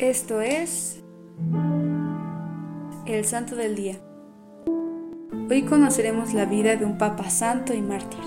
Esto 0.00 0.40
es 0.40 1.02
el 3.04 3.26
Santo 3.26 3.54
del 3.54 3.76
Día. 3.76 3.96
Hoy 5.50 5.64
conoceremos 5.64 6.32
la 6.32 6.46
vida 6.46 6.74
de 6.76 6.86
un 6.86 6.96
Papa 6.96 7.28
Santo 7.28 7.74
y 7.74 7.82
mártir, 7.82 8.18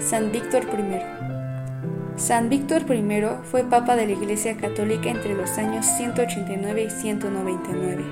San 0.00 0.32
Víctor 0.32 0.64
I. 0.64 2.18
San 2.18 2.48
Víctor 2.48 2.92
I 2.92 3.04
fue 3.44 3.62
Papa 3.62 3.94
de 3.94 4.06
la 4.06 4.12
Iglesia 4.14 4.56
Católica 4.56 5.10
entre 5.10 5.36
los 5.36 5.58
años 5.58 5.86
189 5.96 6.82
y 6.82 6.90
199. 6.90 8.02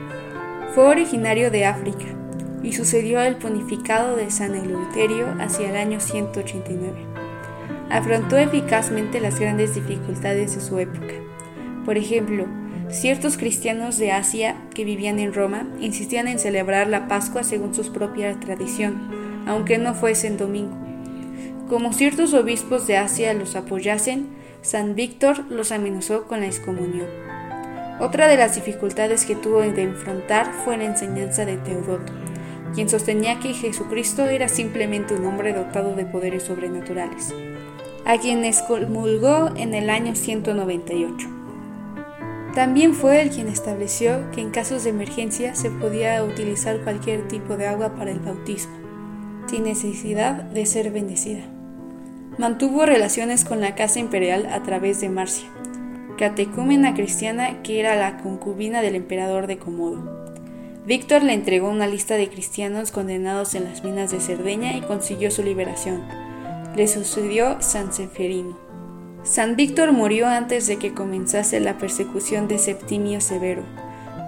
Fue 0.73 0.85
originario 0.85 1.51
de 1.51 1.65
África 1.65 2.07
y 2.63 2.75
sucedió 2.75 3.19
al 3.19 3.39
ponificado 3.39 4.15
de 4.15 4.31
San 4.31 4.55
Eleuterio 4.55 5.27
hacia 5.41 5.69
el 5.69 5.77
año 5.77 5.99
189. 5.99 6.95
Afrontó 7.91 8.39
eficazmente 8.39 9.19
las 9.19 9.41
grandes 9.41 9.75
dificultades 9.75 10.55
de 10.55 10.61
su 10.61 10.79
época. 10.79 11.15
Por 11.85 11.97
ejemplo, 11.97 12.47
Ciertos 12.93 13.37
cristianos 13.37 13.99
de 13.99 14.11
Asia 14.11 14.57
que 14.75 14.85
vivían 14.85 15.21
en 15.21 15.33
Roma 15.33 15.65
insistían 15.81 16.27
en 16.27 16.41
celebrar 16.41 16.89
la 16.89 17.07
Pascua 17.07 17.45
según 17.45 17.73
su 17.73 17.93
propia 17.93 18.39
tradición, 18.41 19.45
aunque 19.47 19.79
no 19.79 19.95
fuese 19.95 20.27
en 20.27 20.37
domingo. 20.37 20.77
Como 21.69 21.93
ciertos 21.93 22.35
obispos 22.35 22.89
de 22.89 22.97
Asia 22.97 23.33
los 23.33 23.55
apoyasen, 23.55 24.29
San 24.63 24.97
Víctor 24.97 25.45
los 25.51 25.71
amenazó 25.71 26.25
con 26.27 26.41
la 26.41 26.47
excomunión. 26.47 27.07
Otra 28.01 28.27
de 28.27 28.37
las 28.37 28.57
dificultades 28.57 29.25
que 29.25 29.37
tuvo 29.37 29.61
de 29.61 29.83
enfrentar 29.83 30.51
fue 30.65 30.77
la 30.77 30.85
enseñanza 30.85 31.45
de 31.45 31.59
Teodoto, 31.59 32.13
quien 32.75 32.89
sostenía 32.89 33.39
que 33.39 33.55
Jesucristo 33.55 34.27
era 34.27 34.49
simplemente 34.49 35.15
un 35.15 35.27
hombre 35.27 35.53
dotado 35.53 35.95
de 35.95 36.07
poderes 36.07 36.43
sobrenaturales, 36.43 37.33
a 38.05 38.19
quien 38.19 38.45
excomulgó 38.45 39.51
en 39.55 39.75
el 39.75 39.91
año 39.91 40.17
198. 40.17 41.40
También 42.55 42.95
fue 42.95 43.23
el 43.23 43.31
quien 43.31 43.47
estableció 43.47 44.29
que 44.33 44.41
en 44.41 44.51
casos 44.51 44.83
de 44.83 44.91
emergencia 44.91 45.55
se 45.55 45.71
podía 45.71 46.23
utilizar 46.25 46.81
cualquier 46.81 47.29
tipo 47.29 47.57
de 47.57 47.69
agua 47.69 47.95
para 47.95 48.11
el 48.11 48.19
bautismo, 48.19 48.73
sin 49.47 49.63
necesidad 49.63 50.43
de 50.43 50.67
ser 50.67 50.91
bendecida. 50.91 51.43
Mantuvo 52.39 52.87
relaciones 52.87 53.45
con 53.45 53.61
la 53.61 53.77
Casa 53.77 54.01
Imperial 54.01 54.47
a 54.47 54.63
través 54.65 55.01
de 55.01 55.09
Marcia, 55.09 55.49
catecúmena 56.19 56.95
cristiana 56.95 57.63
que 57.63 57.79
era 57.79 57.95
la 57.95 58.17
concubina 58.17 58.83
del 58.83 58.97
emperador 58.97 59.47
de 59.47 59.59
Comodo. 59.59 60.21
Víctor 60.87 61.23
le 61.23 61.35
entregó 61.35 61.69
una 61.69 61.87
lista 61.87 62.17
de 62.17 62.29
cristianos 62.29 62.91
condenados 62.91 63.55
en 63.55 63.65
las 63.65 63.85
minas 63.85 64.11
de 64.11 64.19
Cerdeña 64.19 64.77
y 64.77 64.81
consiguió 64.81 65.31
su 65.31 65.45
liberación. 65.45 66.03
Le 66.75 66.89
sucedió 66.89 67.63
San 67.63 67.93
Seferino. 67.93 68.70
San 69.23 69.55
Víctor 69.55 69.93
murió 69.93 70.27
antes 70.29 70.67
de 70.67 70.79
que 70.79 70.95
comenzase 70.95 71.61
la 71.61 71.77
persecución 71.77 72.49
de 72.49 72.59
Septimio 72.59 73.21
Severo, 73.21 73.63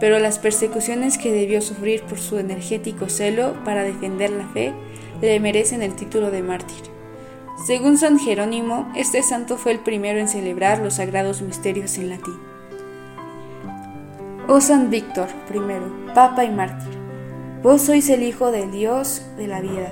pero 0.01 0.19
las 0.19 0.39
persecuciones 0.39 1.17
que 1.17 1.33
debió 1.33 1.63
sufrir 1.63 2.03
por 2.03 2.19
su 2.19 2.39
energético 2.39 3.09
celo 3.09 3.55
para 3.65 3.85
defender 3.85 4.31
la 4.31 4.47
fe 4.49 4.75
le 5.23 5.41
merecen 5.41 5.83
el 5.83 5.95
título 5.95 6.31
de 6.31 6.43
mártir. 6.43 6.77
Según 7.67 7.97
San 7.97 8.19
Jerónimo, 8.19 8.93
este 8.95 9.23
santo 9.23 9.57
fue 9.57 9.73
el 9.73 9.79
primero 9.79 10.19
en 10.19 10.29
celebrar 10.29 10.81
los 10.81 10.95
sagrados 10.95 11.41
misterios 11.41 11.97
en 11.97 12.11
latín. 12.11 12.39
Oh 14.47 14.61
San 14.61 14.91
Víctor 14.91 15.29
I, 15.55 16.13
Papa 16.13 16.45
y 16.45 16.51
mártir, 16.51 16.93
vos 17.63 17.81
sois 17.81 18.11
el 18.11 18.23
Hijo 18.25 18.51
del 18.51 18.71
Dios 18.71 19.23
de 19.39 19.47
la 19.47 19.63
vida, 19.63 19.91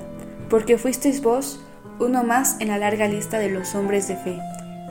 porque 0.50 0.76
fuisteis 0.76 1.22
vos 1.22 1.64
uno 1.98 2.22
más 2.22 2.60
en 2.60 2.68
la 2.68 2.76
larga 2.76 3.08
lista 3.08 3.38
de 3.38 3.50
los 3.50 3.74
hombres 3.74 4.06
de 4.06 4.16
fe 4.16 4.38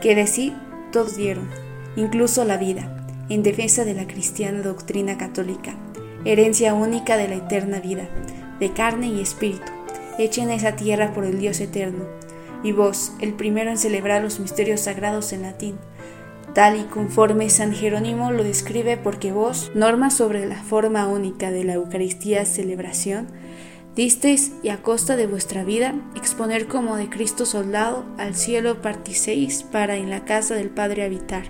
que 0.00 0.14
de 0.14 0.26
sí 0.26 0.54
todos 0.92 1.16
dieron, 1.16 1.48
incluso 1.96 2.44
la 2.44 2.56
vida, 2.56 3.06
en 3.28 3.42
defensa 3.42 3.84
de 3.84 3.94
la 3.94 4.06
cristiana 4.06 4.62
doctrina 4.62 5.18
católica, 5.18 5.74
herencia 6.24 6.74
única 6.74 7.16
de 7.16 7.28
la 7.28 7.36
eterna 7.36 7.80
vida, 7.80 8.08
de 8.58 8.72
carne 8.72 9.08
y 9.08 9.20
espíritu, 9.20 9.70
hecha 10.18 10.42
en 10.42 10.50
esa 10.50 10.76
tierra 10.76 11.12
por 11.12 11.24
el 11.24 11.38
Dios 11.38 11.60
eterno, 11.60 12.04
y 12.62 12.72
vos, 12.72 13.12
el 13.20 13.34
primero 13.34 13.70
en 13.70 13.78
celebrar 13.78 14.22
los 14.22 14.40
misterios 14.40 14.80
sagrados 14.80 15.32
en 15.32 15.42
latín, 15.42 15.76
tal 16.54 16.78
y 16.80 16.84
conforme 16.84 17.48
San 17.48 17.72
Jerónimo 17.72 18.32
lo 18.32 18.42
describe 18.42 18.96
porque 18.96 19.32
vos, 19.32 19.70
norma 19.74 20.10
sobre 20.10 20.46
la 20.46 20.62
forma 20.62 21.06
única 21.06 21.50
de 21.50 21.64
la 21.64 21.74
Eucaristía 21.74 22.44
celebración, 22.44 23.28
Disteis 23.96 24.52
y 24.62 24.68
a 24.68 24.82
costa 24.82 25.16
de 25.16 25.26
vuestra 25.26 25.64
vida 25.64 25.94
exponer 26.14 26.68
como 26.68 26.96
de 26.96 27.08
Cristo 27.08 27.44
soldado 27.44 28.04
al 28.18 28.36
cielo 28.36 28.80
particéis 28.82 29.64
para 29.64 29.96
en 29.96 30.10
la 30.10 30.24
casa 30.24 30.54
del 30.54 30.70
Padre 30.70 31.04
habitar, 31.04 31.44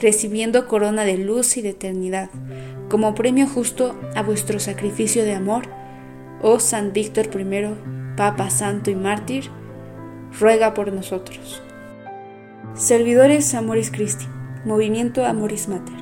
recibiendo 0.00 0.66
corona 0.66 1.04
de 1.04 1.18
luz 1.18 1.56
y 1.56 1.62
de 1.62 1.70
eternidad, 1.70 2.30
como 2.88 3.14
premio 3.14 3.46
justo 3.46 3.98
a 4.16 4.22
vuestro 4.22 4.58
sacrificio 4.58 5.24
de 5.24 5.34
amor, 5.34 5.68
oh 6.42 6.58
San 6.58 6.92
Víctor 6.92 7.28
I, 7.40 8.16
Papa 8.16 8.50
Santo 8.50 8.90
y 8.90 8.96
Mártir, 8.96 9.50
ruega 10.38 10.74
por 10.74 10.92
nosotros. 10.92 11.62
Servidores 12.74 13.54
Amoris 13.54 13.92
Christi, 13.92 14.26
Movimiento 14.64 15.24
Amoris 15.24 15.68
Mater. 15.68 15.96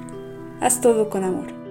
Haz 0.61 0.81
todo 0.81 1.11
con 1.11 1.23
amor. 1.23 1.66